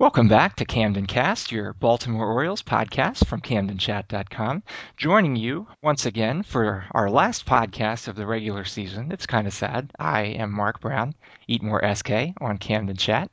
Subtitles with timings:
[0.00, 4.62] Welcome back to Camden Cast, your Baltimore Orioles podcast from CamdenChat.com.
[4.96, 9.10] Joining you once again for our last podcast of the regular season.
[9.10, 9.90] It's kind of sad.
[9.98, 11.16] I am Mark Brown,
[11.48, 13.32] Eat More SK on Camden Chat.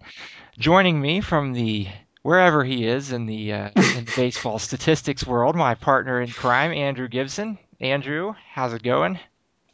[0.57, 1.87] Joining me from the
[2.23, 6.71] wherever he is in the uh, in the baseball statistics world, my partner in crime,
[6.71, 7.59] Andrew Gibson.
[7.79, 9.19] Andrew, how's it going?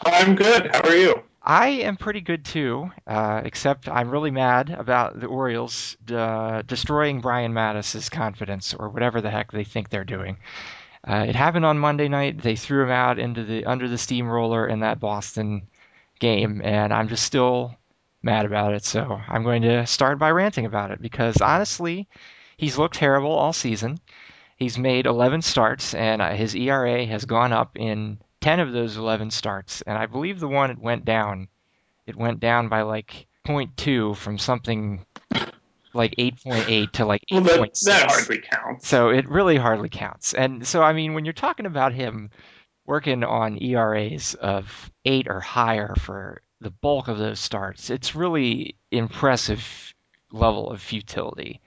[0.02, 0.76] I'm good.
[0.76, 1.24] How are you?
[1.44, 7.20] I am pretty good too, uh, except I'm really mad about the Orioles uh, destroying
[7.20, 10.38] Brian Matusz's confidence or whatever the heck they think they're doing.
[11.08, 12.40] Uh, it happened on Monday night.
[12.40, 15.68] They threw him out into the under the steamroller in that Boston
[16.20, 17.76] game, and I'm just still
[18.22, 18.86] mad about it.
[18.86, 22.08] So I'm going to start by ranting about it because honestly,
[22.58, 24.00] he's looked terrible all season.
[24.58, 28.98] He's made 11 starts, and uh, his ERA has gone up in 10 of those
[28.98, 31.48] 11 starts, and I believe the one it went down,
[32.08, 35.06] it went down by like 0.2 from something
[35.94, 37.46] like 8.8 to like 8.6.
[37.46, 38.88] Well, that, that hardly counts.
[38.88, 40.34] So it really hardly counts.
[40.34, 42.32] And so, I mean, when you're talking about him
[42.86, 48.76] working on ERAs of 8 or higher for the bulk of those starts, it's really
[48.90, 49.94] impressive
[50.32, 51.62] level of futility.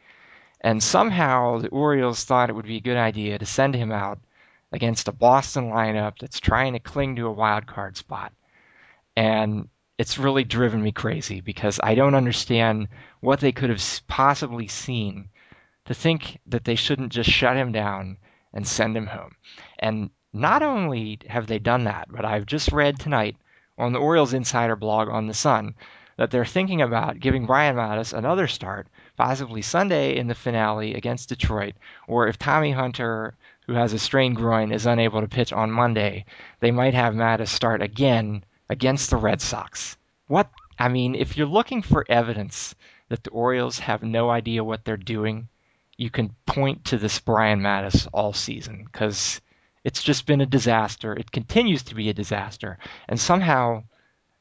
[0.60, 4.18] And somehow the Orioles thought it would be a good idea to send him out–
[4.74, 8.32] against a Boston lineup that's trying to cling to a wild card spot.
[9.16, 12.88] And it's really driven me crazy because I don't understand
[13.20, 15.28] what they could have possibly seen
[15.84, 18.16] to think that they shouldn't just shut him down
[18.52, 19.36] and send him home.
[19.78, 23.36] And not only have they done that, but I've just read tonight
[23.78, 25.74] on the Orioles Insider blog on The Sun
[26.16, 31.28] that they're thinking about giving Brian Matusz another start, possibly Sunday in the finale against
[31.28, 31.74] Detroit,
[32.06, 36.24] or if Tommy Hunter who has a strained groin, is unable to pitch on Monday,
[36.60, 39.96] they might have Matusz start again against the Red Sox.
[40.26, 40.50] What?
[40.78, 42.74] I mean, if you're looking for evidence
[43.08, 45.48] that the Orioles have no idea what they're doing,
[45.96, 49.40] you can point to this Brian Matusz all season because
[49.84, 51.12] it's just been a disaster.
[51.14, 52.78] It continues to be a disaster.
[53.08, 53.84] And somehow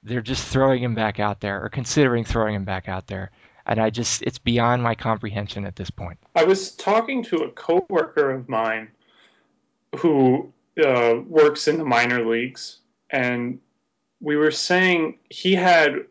[0.01, 3.31] they're just throwing him back out there or considering throwing him back out there.
[3.65, 6.17] And I just, it's beyond my comprehension at this point.
[6.35, 8.89] I was talking to a coworker of mine
[9.97, 10.51] who
[10.83, 13.59] uh, works in the minor leagues, and
[14.19, 16.05] we were saying he had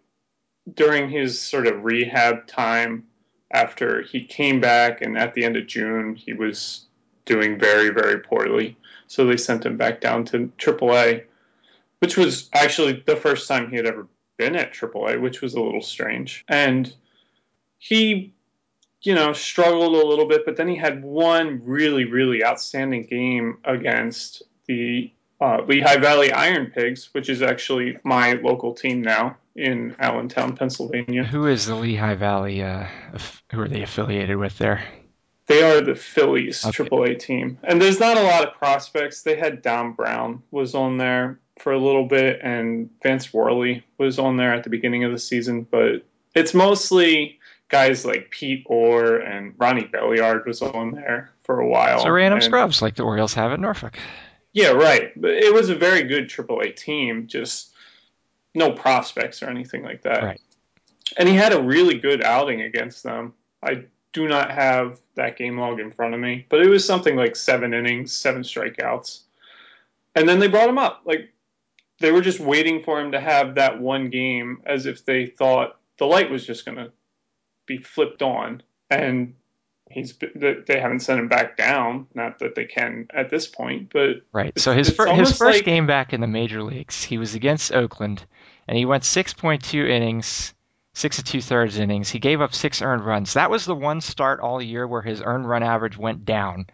[0.75, 3.05] during his sort of rehab time
[3.51, 6.87] after he came back, and at the end of June he was
[7.25, 8.77] doing very very poorly,
[9.07, 11.25] so they sent him back down to AAA,
[11.99, 14.07] which was actually the first time he had ever
[14.37, 16.95] been at AAA, which was a little strange, and
[17.79, 18.33] he
[19.03, 23.59] you know, struggled a little bit, but then he had one really, really outstanding game
[23.65, 29.97] against the uh, Lehigh Valley Iron Pigs, which is actually my local team now in
[29.99, 31.25] Allentown, Pennsylvania.
[31.25, 32.63] Who is the Lehigh Valley?
[32.63, 32.87] Uh,
[33.51, 34.85] who are they affiliated with there?
[35.47, 36.85] They are the Phillies okay.
[36.85, 39.23] AAA team, and there's not a lot of prospects.
[39.23, 44.21] They had Dom Brown was on there for a little bit, and Vance Worley was
[44.21, 47.41] on there at the beginning of the season, but it's mostly
[47.73, 52.01] guys like Pete Orr and Ronnie Belliard was on there for a while.
[52.01, 53.97] So random and, scrubs like the Orioles have at Norfolk.
[54.53, 55.11] Yeah, right.
[55.21, 57.73] But it was a very good AAA team, just
[58.55, 60.23] no prospects or anything like that.
[60.23, 60.41] Right.
[61.17, 63.33] And he had a really good outing against them.
[63.63, 67.17] I do not have that game log in front of me, but it was something
[67.17, 69.21] like seven innings, seven strikeouts.
[70.15, 71.03] And then they brought him up.
[71.07, 71.33] Like
[72.01, 75.79] they were just waiting for him to have that one game as if they thought
[75.97, 76.93] the light was just going to
[77.67, 79.35] be flipped on, and
[79.93, 82.07] he's they haven't sent him back down.
[82.15, 84.59] Not that they can at this point, but right.
[84.59, 87.73] So his fir- his first like, game back in the major leagues, he was against
[87.73, 88.25] Oakland,
[88.67, 90.55] and he went 6.2 innings,
[90.95, 92.11] six and two thirds innings.
[92.11, 93.35] He gave up six earned runs.
[93.35, 96.67] That was the one start all year where his earned run average went down,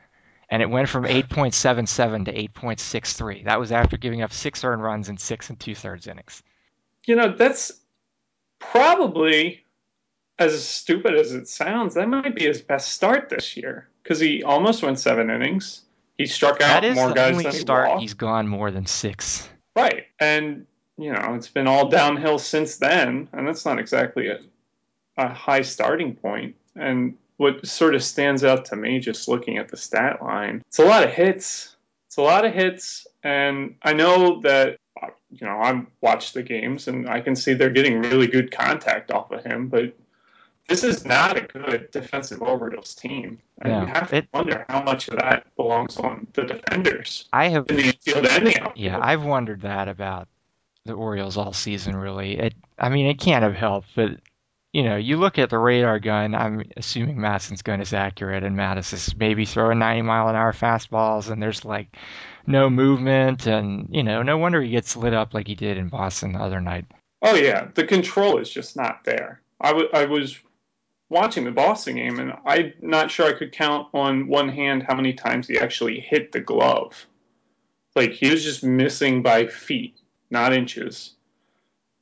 [0.49, 3.45] and it went from 8.77 to 8.63.
[3.45, 6.43] That was after giving up six earned runs in six and two thirds innings.
[7.07, 7.73] You know, that's
[8.59, 9.65] probably
[10.39, 14.43] as stupid as it sounds, that might be his best start this year because he
[14.43, 15.83] almost went seven innings.
[16.17, 18.01] He struck out more guys than he start walked.
[18.01, 19.49] he's gone more than six.
[19.77, 20.67] Right, and
[20.97, 24.39] you know it's been all downhill since then, and that's not exactly a,
[25.17, 26.57] a high starting point.
[26.75, 30.79] And what sort of stands out to me, just looking at the stat line, it's
[30.79, 31.77] a lot of hits.
[32.07, 34.79] It's a lot of hits, and I know that
[35.31, 39.13] you know I've watched the games, and I can see they're getting really good contact
[39.13, 39.95] off of him, but
[40.69, 43.39] this is not a good defensive Orioles team.
[43.65, 47.29] No, you have to it, wonder how much of that belongs on the defenders.
[47.33, 48.77] I have in the infield and the outfield.
[48.77, 50.29] Yeah, I've wondered that about
[50.85, 51.97] the Orioles all season.
[51.97, 52.55] Really, it.
[52.79, 54.11] I mean, it can't have helped, but
[54.73, 56.35] you know, you look at the radar gun.
[56.35, 60.53] I'm assuming MASN's gun is accurate, and Matusz is maybe throwing 90 mile an hour
[60.53, 61.97] fastballs, and there's like
[62.47, 65.89] no movement, and you know, no wonder he gets lit up like he did in
[65.89, 66.85] Boston the other night.
[67.23, 69.41] Oh yeah, the control is just not there.
[69.61, 70.39] I, w- I was
[71.09, 74.95] watching the Boston game, and I'm not sure I could count on one hand how
[74.95, 77.07] many times he actually hit the glove.
[77.95, 79.99] Like he was just missing by feet,
[80.31, 81.15] not inches.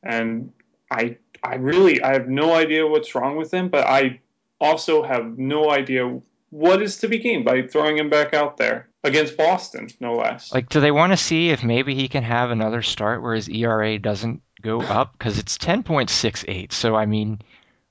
[0.03, 0.53] And
[0.91, 4.20] I I really I have no idea what's wrong with him, but I
[4.61, 6.20] also have no idea
[6.50, 10.52] what is to be gained by throwing him back out there against Boston, no less.
[10.52, 13.49] Like, do they want to see if maybe he can have another start where his
[13.49, 15.12] ERA doesn't go up?
[15.12, 16.73] Because it's 10.68.
[16.73, 17.41] So, I mean,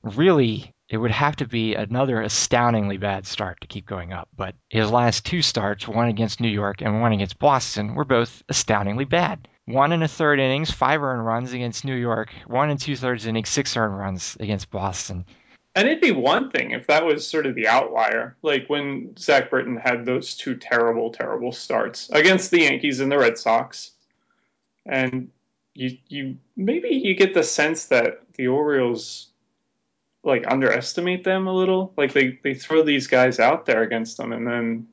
[0.04, 4.30] really, it would have to be another astoundingly bad start to keep going up.
[4.36, 8.44] But his last two starts, one against New York and one against Boston, were both
[8.50, 9.48] astoundingly bad.
[9.66, 12.30] One and a third innings, five earned runs against New York.
[12.46, 15.26] One and two thirds innings, six earned runs against Boston.
[15.74, 19.50] And it'd be one thing if that was sort of the outlier, like when Zach
[19.50, 23.92] Britton had those two terrible, terrible starts against the Yankees and the Red Sox.
[24.86, 25.32] And
[25.74, 29.28] you, you maybe you get the sense that the Orioles
[30.26, 31.94] like underestimate them a little.
[31.96, 34.88] Like they, they throw these guys out there against them and then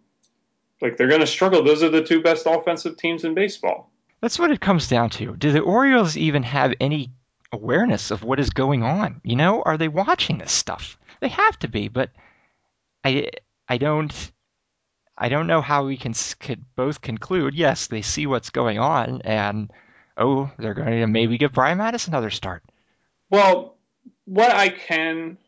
[0.80, 1.64] like they're gonna struggle.
[1.64, 3.90] Those are the two best offensive teams in baseball.
[4.20, 5.34] That's what it comes down to.
[5.34, 7.10] Do the Orioles even have any
[7.50, 9.20] awareness of what is going on?
[9.24, 10.98] You know, are they watching this stuff?
[11.20, 12.10] They have to be, but
[13.04, 13.30] I
[13.68, 14.32] I don't
[15.16, 17.54] I don't know how we can could both conclude.
[17.54, 19.70] Yes, they see what's going on, and
[20.16, 22.62] oh, they're going to maybe give Brian Matusz another start.
[23.30, 23.76] Well,
[24.24, 25.38] what I can,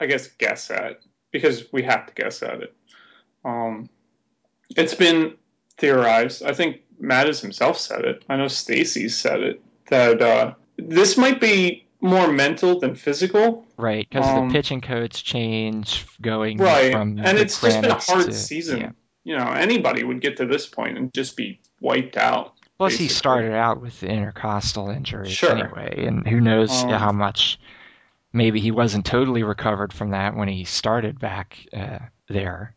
[0.00, 1.00] I guess, guess at
[1.32, 2.74] because we have to guess at it.
[3.44, 3.88] Um,
[4.70, 5.34] it's been
[5.78, 6.42] theorized.
[6.42, 8.24] I think Matusz himself said it.
[8.28, 13.64] I know Stacy said it that uh, this might be more mental than physical.
[13.76, 17.94] Right, because um, the pitching codes change going right, from and it's just been a
[17.94, 18.80] hard to, season.
[18.80, 18.90] Yeah.
[19.24, 22.54] You know, anybody would get to this point and just be wiped out.
[22.78, 23.06] Plus, basically.
[23.06, 25.50] he started out with the intercostal injury Sure.
[25.56, 27.58] anyway, and who knows Um, how much.
[28.36, 32.76] Maybe he wasn't totally recovered from that when he started back uh, there.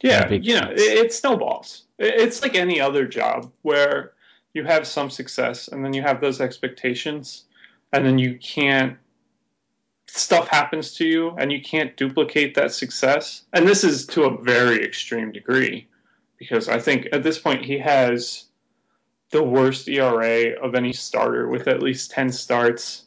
[0.00, 1.84] Yeah, big you know, it, it snowballs.
[1.98, 4.12] It- It's like any other job where
[4.54, 7.44] you have some success and then you have those expectations
[7.92, 8.96] and then you can't
[10.06, 13.42] stuff happens to you and you can't duplicate that success.
[13.52, 15.88] And this is to a very extreme degree
[16.38, 18.44] because I think at this point he has
[19.30, 23.04] the worst ERA of any starter with at least 10 starts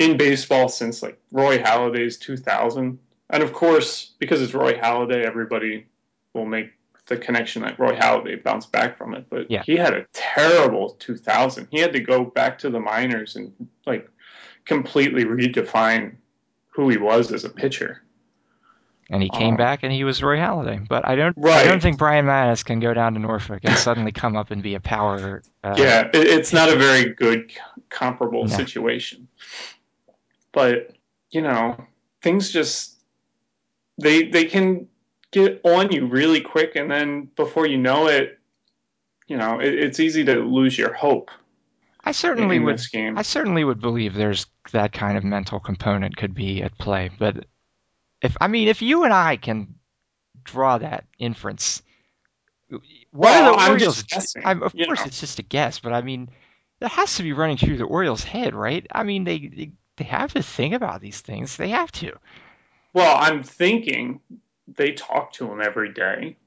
[0.00, 2.98] in baseball since like Roy Halladay's 2000.
[3.28, 5.86] And of course, because it's Roy Halladay, everybody
[6.32, 6.70] will make
[7.06, 9.26] the connection that Roy Halladay bounced back from it.
[9.28, 9.62] But Yeah.
[9.62, 11.68] he had a terrible 2000.
[11.70, 13.52] He had to go back to the minors and
[13.86, 14.08] like
[14.64, 16.16] completely redefine
[16.70, 18.02] who he was as a pitcher.
[19.10, 20.86] And he came Um, back and he was Roy Halladay.
[20.88, 24.12] But I don't I don't think Brian Matusz can go down to Norfolk and suddenly
[24.12, 25.42] come up and be a power.
[25.62, 27.50] Uh, yeah, it, it's not a very good
[27.90, 28.56] comparable No.
[28.56, 29.26] situation.
[30.52, 30.92] But
[31.30, 31.82] you know,
[32.22, 32.96] things just
[33.98, 34.88] they they can
[35.30, 38.38] get on you really quick, and then before you know it,
[39.28, 41.30] you know, it, it's easy to lose your hope
[42.02, 42.74] I certainly in would.
[42.74, 43.18] this game.
[43.18, 47.10] I certainly would believe there's that kind of mental component could be at play.
[47.16, 47.46] But
[48.22, 49.74] if I mean, if you and I can
[50.44, 51.82] draw that inference,
[52.68, 54.02] what Well, are the I'm Orioles?
[54.04, 55.06] guessing, I'm, of course, know.
[55.06, 56.30] it's just a guess, but I mean,
[56.80, 58.86] that has to be running through the Orioles' head, right?
[58.92, 61.58] I mean, they they, they have to think about these things.
[61.58, 62.16] They have to.
[62.94, 64.20] Well, I'm thinking
[64.66, 66.38] they talk to him every day.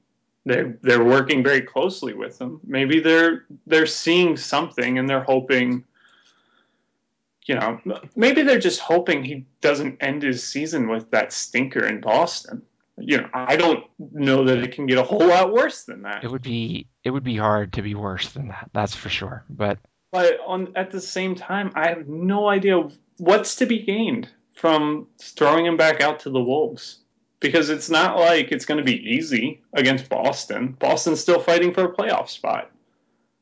[0.44, 2.60] They're they're working very closely with him.
[2.66, 5.84] Maybe they're they're seeing something and they're hoping.
[7.46, 7.78] You know,
[8.16, 12.62] maybe they're just hoping he doesn't end his season with that stinker in Boston.
[12.98, 16.24] You know, I don't know that it can get a whole lot worse than that.
[16.24, 18.70] It would be it would be hard to be worse than that.
[18.72, 19.44] That's for sure.
[19.48, 19.78] But
[20.10, 25.08] But on at the same time, I have no idea what's to be gained from
[25.20, 26.98] throwing him back out to the Wolves.
[27.40, 30.74] Because it's not like it's going to be easy against Boston.
[30.78, 32.70] Boston's still fighting for a playoff spot.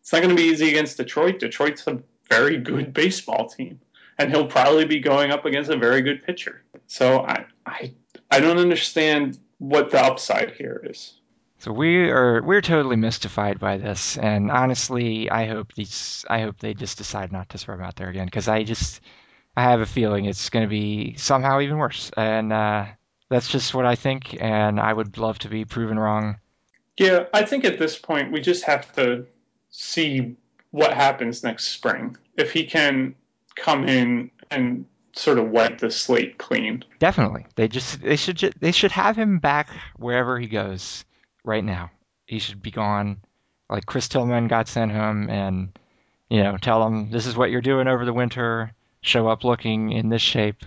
[0.00, 1.38] It's not going to be easy against Detroit.
[1.38, 3.80] Detroit's a very good baseball team,
[4.18, 6.62] and he'll probably be going up against a very good pitcher.
[6.88, 7.94] So I I
[8.30, 11.14] I don't understand what the upside here is.
[11.58, 16.58] So we are we're totally mystified by this, and honestly, I hope these I hope
[16.58, 19.00] they just decide not to throw him out there again because I just
[19.56, 22.86] I have a feeling it's going to be somehow even worse, and uh,
[23.28, 26.38] that's just what I think, and I would love to be proven wrong.
[26.96, 29.26] Yeah, I think at this point we just have to
[29.70, 30.36] see
[30.70, 32.16] what happens next spring.
[32.36, 33.14] If he can
[33.56, 36.84] come in and sort of wipe the slate clean.
[36.98, 41.04] Definitely, they just they should ju- they should have him back wherever he goes
[41.44, 41.90] right now.
[42.26, 43.20] He should be gone.
[43.68, 45.78] Like Chris Tillman got sent home, and
[46.30, 48.72] you know, tell him this is what you're doing over the winter.
[49.02, 50.64] Show up looking in this shape,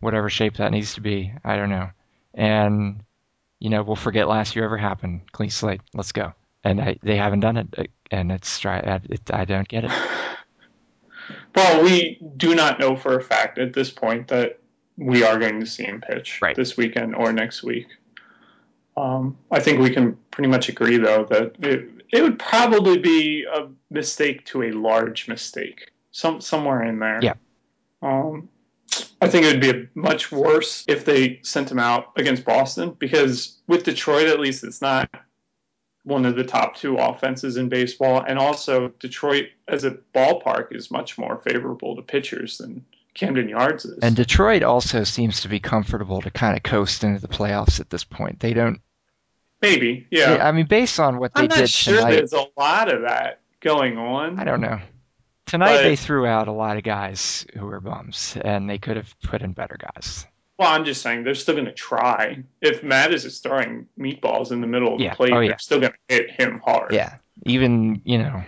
[0.00, 1.32] whatever shape that needs to be.
[1.42, 1.90] I don't know,
[2.34, 3.02] and
[3.58, 5.32] you know, we'll forget last year ever happened.
[5.32, 5.80] Clean slate.
[5.94, 6.34] Let's go.
[6.62, 8.78] And I, they haven't done it, and it's try.
[9.08, 9.90] It, I don't get it.
[11.54, 14.58] Well, we do not know for a fact at this point that
[14.96, 16.54] we are going to see him pitch Right.
[16.56, 17.86] this weekend or next week.
[18.96, 23.44] Um, I think we can pretty much agree, though, that it, it would probably be
[23.44, 27.20] a mistake to a large mistake, some somewhere in there.
[27.22, 27.34] Yeah.
[28.02, 28.48] Um,
[29.20, 33.58] I think it would be much worse if they sent him out against Boston because
[33.66, 35.10] with Detroit, at least, it's not
[36.04, 40.90] one of the top two offenses in baseball, and also Detroit as a ballpark is
[40.90, 42.84] much more favorable to pitchers than
[43.14, 43.98] Camden Yards is.
[44.00, 47.88] And Detroit also seems to be comfortable to kind of coast into the playoffs at
[47.88, 48.40] this point.
[48.40, 48.80] They don't.
[49.62, 50.46] Maybe, yeah.
[50.46, 53.02] I mean, based on what they I'm not did sure tonight, there's a lot of
[53.02, 54.38] that going on.
[54.38, 54.78] I don't know.
[55.46, 58.96] Tonight But- they threw out a lot of guys who were bums, and they could
[58.96, 60.26] have put in better guys.
[60.58, 62.44] Well, I'm just saying they're still going to try.
[62.60, 65.10] If Matt is throwing meatballs in the middle of Yeah.
[65.10, 65.48] the plate, Oh, yeah.
[65.48, 66.92] they're still going to hit him hard.
[66.94, 68.44] Yeah, even you know,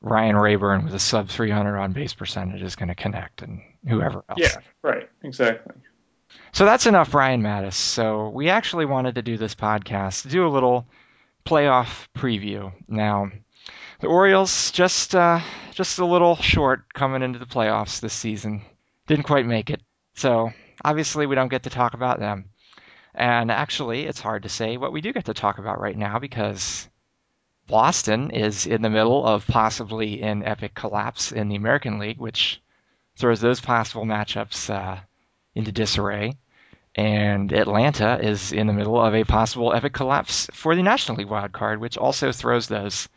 [0.00, 4.24] Ryan Raburn with a sub 300 on base percentage is going to connect, and whoever
[4.28, 4.38] else.
[4.38, 5.74] Yeah, right, exactly.
[6.50, 7.74] So that's enough Ryan Matusz.
[7.74, 10.86] So we actually wanted to do this podcast to do a little
[11.44, 12.72] playoff preview.
[12.88, 13.30] Now,
[14.02, 15.40] the Orioles just uh,
[15.70, 18.62] just a little short coming into the playoffs this season.
[19.06, 19.80] Didn't quite make it.
[20.14, 20.50] So
[20.84, 22.50] obviously we don't get to talk about them.
[23.14, 26.18] And actually, it's hard to say what we do get to talk about right now
[26.18, 26.88] because
[27.68, 32.60] Boston is in the middle of possibly an epic collapse in the American League, which
[33.16, 34.98] throws those possible matchups uh,
[35.54, 36.32] into disarray.
[36.96, 41.28] And Atlanta is in the middle of a possible epic collapse for the National League
[41.28, 43.08] wild card, which also throws those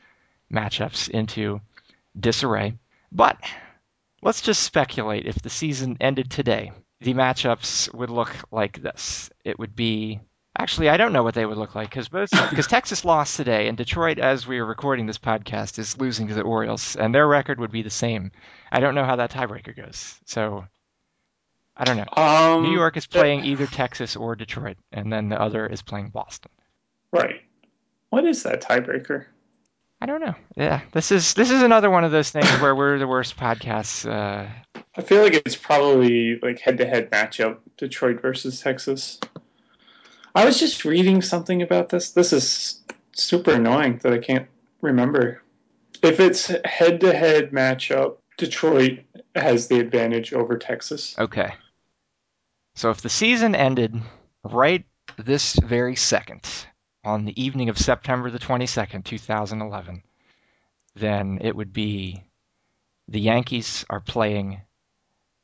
[0.52, 1.62] matchups into
[2.18, 2.78] disarray.
[3.12, 3.38] But
[4.22, 6.72] let's just speculate if the season ended today,
[7.02, 9.30] the matchups would look like this.
[9.44, 10.20] It would be
[10.58, 13.68] actually I don't know what they would look like because both because Texas lost today
[13.68, 17.28] and Detroit, as we are recording this podcast, is losing to the Orioles, and their
[17.28, 18.32] record would be the same.
[18.72, 20.66] I don't know how that tiebreaker goes, so
[21.78, 22.06] I don't know.
[22.16, 26.10] Um, New York is playing either Texas or Detroit, and then the other is playing
[26.10, 26.52] Boston.
[27.12, 27.42] Right.
[28.10, 29.26] What is that tiebreaker?
[30.02, 30.36] I don't know.
[30.56, 34.10] Yeah, this is this is another one of those things where we're the worst podcasts.
[34.10, 34.48] Uh,
[34.98, 39.20] I feel like it's probably like head-to-head matchup, Detroit versus Texas.
[40.34, 42.12] I was just reading something about this.
[42.12, 42.84] This is
[43.14, 44.48] super annoying that I can't
[44.82, 45.42] remember.
[46.04, 49.00] If it's head-to-head matchup, Detroit
[49.34, 51.16] has the advantage over Texas.
[51.18, 51.54] okay.
[52.76, 53.96] So if the season ended
[54.44, 54.84] right
[55.18, 56.46] this very second,
[57.06, 60.04] on the evening of September the 22nd, 2011,
[60.96, 62.24] then it would be
[63.08, 64.62] the Yankees are playing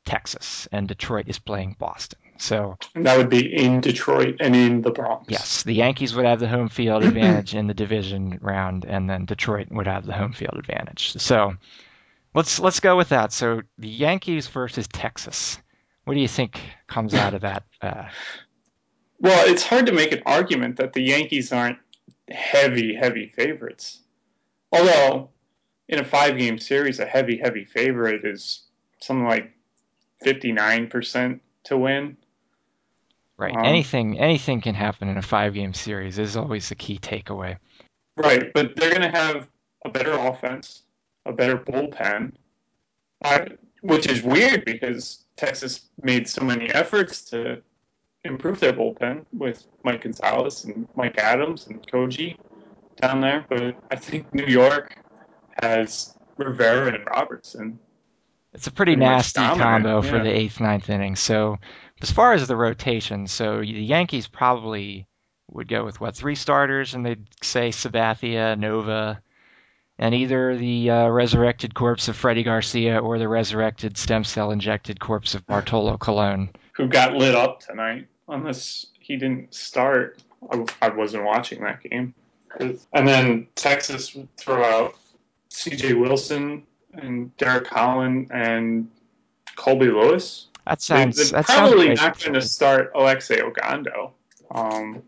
[0.04, 2.18] Texas and Detroit is playing Boston.
[2.38, 5.26] So And that would be in Detroit and in the Bronx.
[5.28, 9.26] Yes, the Yankees would have the home field advantage in the division round, and then
[9.26, 11.12] Detroit would have the home field advantage.
[11.20, 11.54] So
[12.34, 13.32] let's let's go with that.
[13.32, 15.58] So the Yankees versus Texas.
[16.04, 17.62] What do you think comes out of that?
[17.80, 18.08] Uh,
[19.22, 21.78] Well, it's hard to make an argument that the Yankees aren't
[22.28, 24.00] heavy, heavy favorites.
[24.72, 25.30] Although,
[25.88, 28.64] in a five game series, a heavy, heavy favorite is
[29.00, 29.52] something like
[30.26, 32.16] 59% to win.
[33.36, 33.54] right.
[33.54, 37.58] Um, anything anything can happen in a five game series is always the key takeaway.
[38.16, 39.46] Right, but they're going to have
[39.84, 40.82] a better offense,
[41.26, 42.32] a better bullpen,
[43.82, 47.62] which is weird because Texas made so many efforts to
[48.24, 52.36] improve their bullpen with Mike Gonzalez and Mike Adams and Koji
[53.00, 53.44] down there.
[53.48, 54.96] But I think New York
[55.60, 57.78] has Rivera and Robertson.
[58.54, 60.24] It's a pretty nasty combo for yeah.
[60.24, 61.16] the eighth, ninth inning.
[61.16, 61.58] So
[62.02, 65.08] as far as the rotation, so the Yankees probably
[65.50, 69.22] would go with what three starters, and they'd say Sabathia, Nova,
[69.98, 75.00] and either the uh, resurrected corpse of Freddie Garcia or the resurrected stem cell injected
[75.00, 76.50] corpse of Bartolo Colon.
[76.74, 78.08] who got lit up tonight.
[78.28, 80.18] Unless he didn't start,
[80.50, 82.14] I, I wasn't watching that game.
[82.58, 84.94] And then Texas would throw out
[85.48, 85.94] C.J.
[85.94, 86.64] Wilson
[86.94, 88.90] and Derek Holland and
[89.56, 90.48] Colby Lewis.
[90.66, 91.98] That sounds that sounds probably great.
[91.98, 94.12] not going to start Alexi Ogando,
[94.50, 95.02] um,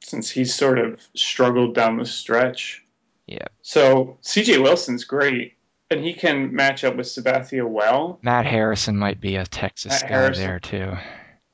[0.00, 2.84] since he's sort of struggled down the stretch.
[3.26, 3.46] Yeah.
[3.62, 4.58] So C.J.
[4.58, 5.54] Wilson's great,
[5.90, 8.18] and he can match up with Sabathia well.
[8.22, 10.44] Matt Harrison might be a Texas Matt guy Harrison.
[10.44, 10.92] there too.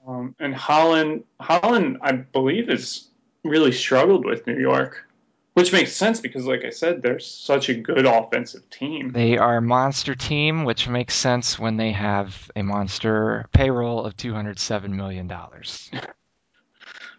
[0.09, 3.09] Um, and Holland, Holland, I believe, has
[3.45, 5.05] really struggled with New York,
[5.53, 9.13] which makes sense because, like I said, they're such a good offensive team.
[9.13, 14.17] They are a monster team, which makes sense when they have a monster payroll of
[14.17, 15.91] two hundred seven million dollars.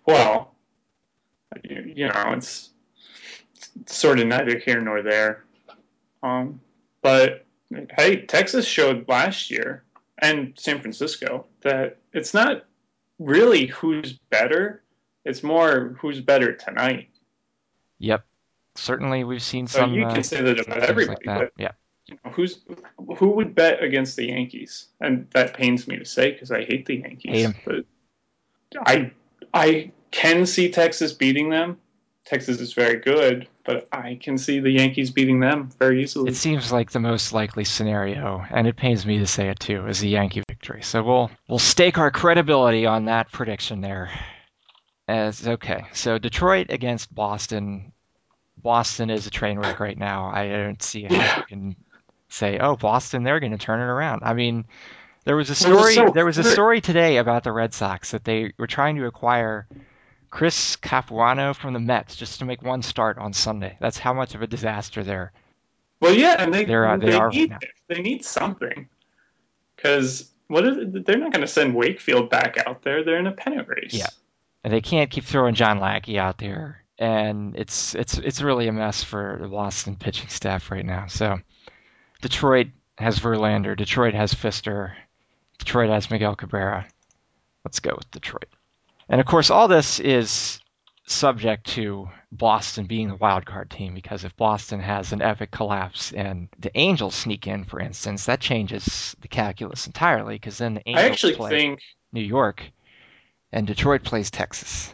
[0.06, 0.56] Well,
[1.64, 2.72] you, you know, it's,
[3.80, 5.44] it's sort of neither here nor there.
[6.24, 6.62] Um,
[7.04, 7.46] but
[7.96, 9.84] hey, Texas showed last year
[10.18, 12.66] and San Francisco that it's not
[13.20, 14.84] really who's better;
[15.26, 17.10] it's more who's better tonight.
[18.00, 18.26] Yep,
[18.76, 19.94] certainly we've seen So some.
[19.94, 21.40] you uh, can say that about everybody, like that.
[21.40, 21.72] but Yeah,
[22.08, 22.60] you know, who's
[23.18, 24.88] who would bet against the Yankees?
[25.00, 27.46] And that pains me to say because I hate the Yankees.
[27.46, 27.56] Hate.
[27.66, 27.86] But
[28.86, 29.12] I
[29.54, 31.78] I can see Texas beating them.
[32.26, 36.30] Texas is very good, but I can see the Yankees beating them very easily.
[36.30, 39.88] it seems like the most likely scenario, and it pains me to say it too,
[39.88, 40.84] is a Yankee victory.
[40.84, 44.12] So we'll we'll stake our credibility on that prediction there.
[45.08, 47.94] As okay, so Detroit against Boston.
[48.62, 50.30] Boston is a train wreck right now.
[50.32, 51.76] I don't see how you can
[52.28, 54.66] say, "Oh, Boston, they're going to turn it around." I mean,
[55.24, 55.96] there was a story.
[56.14, 59.68] there was a story today about the Red Sox that they were trying to acquire
[60.30, 63.78] Chris Capuano from the Mets just to make one start on Sunday.
[63.80, 65.32] That's how much of a disaster they're.
[66.02, 67.58] Well, yeah, and they They're, uh, they they are need now.
[67.88, 68.88] they need something
[69.76, 73.04] because what is they're not going to send Wakefield back out there.
[73.04, 73.94] They're in a pennant race.
[73.94, 74.08] Yeah.
[74.64, 78.74] And they can't keep throwing John Lackey out there, and it's it's it's really a
[78.74, 81.08] mess for the Boston pitching staff right now.
[81.08, 81.40] So
[82.22, 82.68] Detroit
[82.98, 84.94] has Verlander, Detroit has Fister,
[85.60, 86.86] Detroit has Miguel Cabrera.
[87.64, 88.50] Let's go with Detroit.
[89.10, 90.60] And of course, all this is
[91.08, 96.12] subject to Boston being the wild card team because if Boston has an epic collapse
[96.14, 100.88] and the Angels sneak in, for instance, that changes the calculus entirely because then the
[100.88, 101.82] Angels I actually play think
[102.14, 102.64] New York
[103.52, 104.94] and Detroit plays Texas.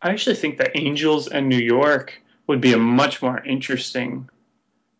[0.00, 4.28] I actually think the Angels and New York would be a much more interesting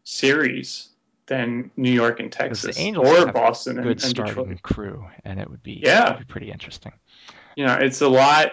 [0.03, 0.89] series
[1.27, 4.63] than New York and Texas the Angels or have Boston and, Good and starting Detroit.
[4.63, 6.07] crew, and it would be Yeah.
[6.07, 6.93] it would be pretty interesting.
[7.57, 8.53] You know, it's a lot.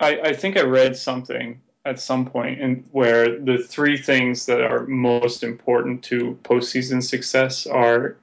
[0.00, 4.60] I, I think I read something at some point in where the three things that
[4.60, 8.16] are most important to postseason success are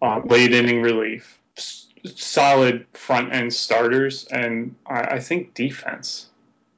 [0.00, 6.28] uh, late inning relief, s- solid front end starters, and I, I think defense.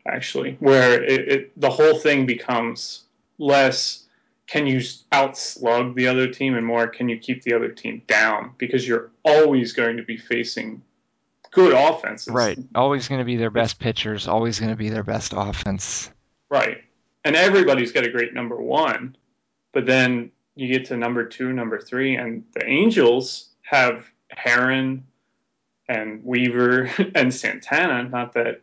[0.07, 3.05] Actually, where it, it the whole thing becomes
[3.39, 4.05] less
[4.47, 8.51] can you outslug the other team and more can you keep the other team down
[8.59, 10.83] because you're always going to be facing
[11.55, 12.33] good offenses.
[12.33, 16.11] Right, always going to be their best pitchers, always going to be their best offense.
[16.51, 16.85] Right.
[17.25, 19.17] And everybody's got a great number one,
[19.73, 24.05] but then you get to number two, number three, and the Angels have
[24.37, 25.03] Haren
[25.89, 28.09] and Weaver and Santana.
[28.09, 28.61] Not that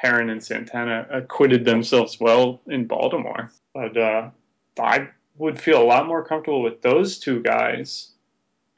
[0.00, 4.30] Haren and Santana acquitted themselves well in Baltimore, but uh,
[4.78, 8.10] I would feel a lot more comfortable with those two guys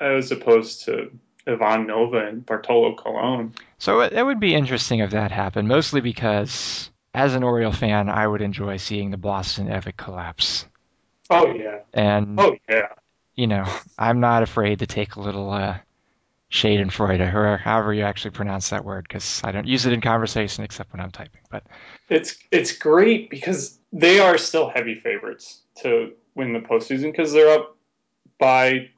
[0.01, 1.11] as opposed to
[1.49, 3.55] Ivan Nova and Bartolo Colon.
[3.79, 8.09] So it, it would be interesting if that happened, mostly because as an Oriole fan,
[8.09, 10.67] I would enjoy seeing the Boston epic collapse.
[11.31, 11.81] Oh yeah.
[11.93, 12.89] And Oh yeah.
[13.35, 13.65] you know,
[13.99, 15.79] I'm not afraid to take a little uh,
[16.51, 20.65] Schadenfreude, or however you actually pronounce that word, because I don't use it in conversation
[20.65, 21.43] except when I'm typing.
[21.51, 21.65] But
[22.09, 27.51] It's it's great because they are still heavy favorites to win the postseason because they're
[27.51, 27.77] up
[28.39, 28.91] by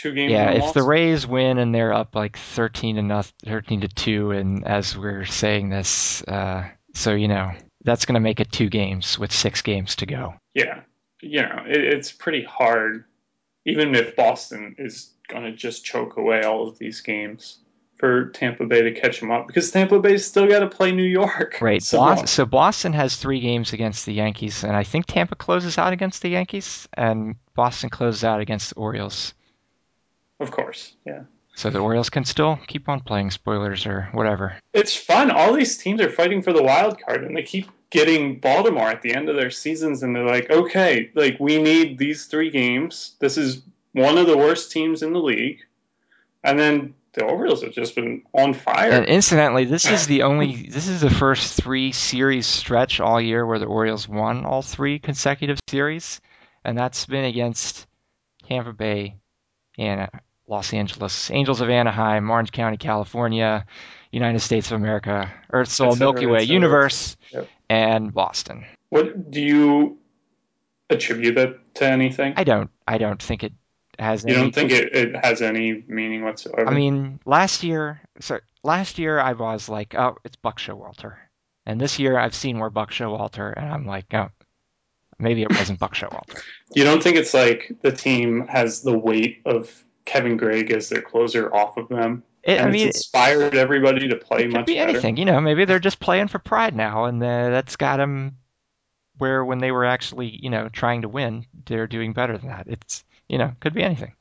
[0.00, 0.32] two games.
[0.32, 4.30] yeah, if the Rays win and they're up like 13 to nothing, 13 to two,
[4.30, 7.50] and as we're saying this, uh, so you know
[7.84, 10.34] that's going to make it two games with six games to go.
[10.54, 10.80] yeah,
[11.20, 13.04] you know it, it's pretty hard,
[13.66, 17.58] even if Boston is going to just choke away all of these games
[17.98, 21.02] for Tampa Bay to catch them up because Tampa Bay's still got to play New
[21.02, 21.58] York.
[21.60, 21.82] Right.
[21.82, 25.76] So, Boston, so Boston has three games against the Yankees, and I think Tampa closes
[25.76, 29.34] out against the Yankees, and Boston closes out against the Orioles.
[30.40, 31.22] Of course, yeah.
[31.54, 34.56] So the Orioles can still keep on playing spoilers or whatever.
[34.72, 35.30] It's fun.
[35.30, 39.02] All these teams are fighting for the wild card, and they keep getting Baltimore at
[39.02, 43.16] the end of their seasons, and they're like, okay, like we need these three games.
[43.18, 45.58] This is one of the worst teams in the league,
[46.42, 48.92] and then the Orioles have just been on fire.
[48.92, 53.44] And incidentally, this is the only this is the first three series stretch all year
[53.44, 56.20] where the Orioles won all three consecutive series,
[56.64, 57.86] and that's been against
[58.48, 59.16] Tampa Bay
[59.76, 60.08] and
[60.50, 63.64] Los Angeles, Angels of Anaheim, Orange County, California,
[64.10, 66.42] United States of America, Earth, Sol, Milky Way.
[66.42, 67.48] Universe, Yep.
[67.68, 68.66] and Boston.
[68.88, 69.98] what do you
[70.90, 72.34] attribute that to anything?
[72.36, 73.52] I don't I don't think it
[73.96, 74.24] has.
[74.24, 76.68] You any, don't think it, it has any meaning whatsoever?
[76.68, 81.14] I mean, last year, so last year I was like, oh, it's Buck Showalter,
[81.64, 84.30] and this year I've seen more Buck Showalter, and I'm like, oh,
[85.16, 86.42] maybe it wasn't Buck Showalter.
[86.74, 89.70] you don't think it's like the team has the weight of
[90.10, 92.24] Kevin Gregg as their closer off of them?
[92.42, 94.90] It, and I mean, it's inspired everybody to play it could much be better.
[94.90, 95.16] anything.
[95.16, 98.38] You know, maybe they're just playing for pride now, and uh, that's got them
[99.18, 102.66] where when they were actually, you know, trying to win, they're doing better than that.
[102.66, 104.14] It's, you know, could be anything.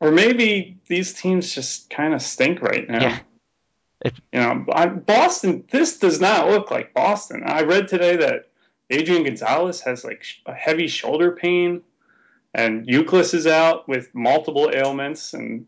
[0.00, 3.00] Or maybe these teams just kind of stink right now.
[3.00, 3.18] Yeah.
[4.04, 5.64] It- you know, Boston.
[5.70, 7.42] This does not look like Boston.
[7.46, 8.50] I read today that
[8.90, 11.80] Adrian Gonzalez has like a heavy shoulder pain,
[12.54, 15.66] and Youkilis is out with multiple ailments, and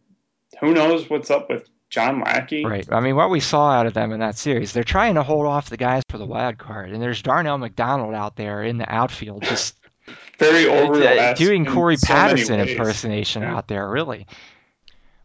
[0.61, 2.65] who knows what's up with John Lackey.
[2.65, 2.87] Right.
[2.91, 5.47] I mean, what we saw out of them in that series, they're trying to hold
[5.47, 8.93] off the guys for the wild card, and there's Darnell McDonald out there in the
[8.93, 9.75] outfield just
[10.39, 13.57] Very over doing Corey so Patterson impersonation Yeah.
[13.57, 14.27] out there, really.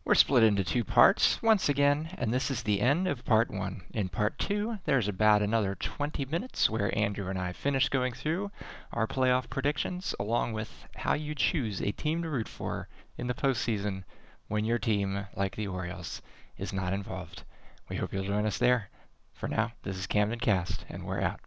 [0.04, 3.84] We're split into two parts once again, and this is the end of part one.
[3.94, 8.50] In part two, there's about another 20 minutes where Andrew and I finish going through
[8.92, 13.36] our playoff predictions, along with how you choose a team to root for in the
[13.36, 14.04] postseason
[14.48, 16.24] when your team, like the Orioles,
[16.58, 17.44] is not involved.
[17.88, 18.90] We hope you'll join us there.
[19.34, 21.42] For now, this is Camden Cast, and we're out.